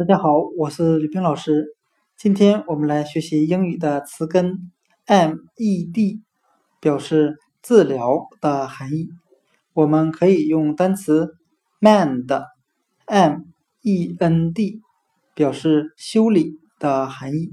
[0.00, 1.76] 大家好，我是吕冰老师。
[2.16, 4.72] 今天我们来学习英语的词根
[5.06, 6.20] med，
[6.80, 9.10] 表示治疗的含义。
[9.74, 11.34] 我们可以用单词
[11.82, 12.40] mend，m-e-n-d，
[15.34, 17.50] 表示修理的含义，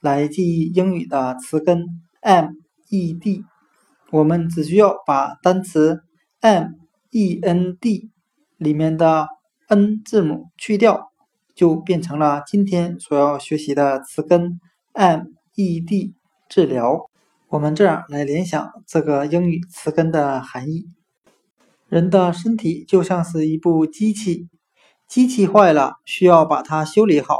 [0.00, 1.84] 来记忆英语的词根
[2.20, 2.50] med。
[4.10, 6.02] 我们只需要把单词
[6.40, 8.10] m-e-n-d
[8.56, 9.28] 里面的
[9.68, 11.12] n 字母去掉。
[11.56, 14.60] 就变成了今天所要学习的词根
[14.92, 16.12] med
[16.50, 17.10] 治疗。
[17.48, 20.86] 我们这样来联想这个英语词根的含义：
[21.88, 24.48] 人的身体就像是一部机器，
[25.08, 27.36] 机器坏了需要把它修理好；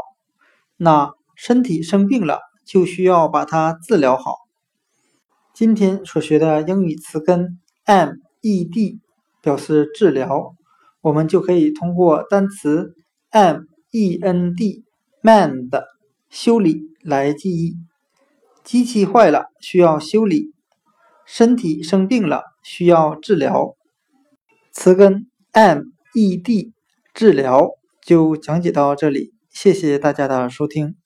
[0.79, 4.37] 那身体生病了就需要把它治疗好。
[5.53, 8.17] 今天所学的英语词根 med
[9.43, 10.55] 表示治疗，
[11.03, 12.95] 我们就可以通过单词
[13.29, 13.65] m。
[13.91, 14.85] E n d
[15.23, 15.71] mend
[16.29, 17.77] 修理来记忆，
[18.65, 20.53] 机器坏了需要修理，
[21.25, 23.77] 身体生病了需要治疗。
[24.73, 25.83] 词根 m
[26.15, 26.73] e d
[27.15, 27.71] 治疗
[28.03, 30.97] 就讲解到这里，谢谢大家的收听。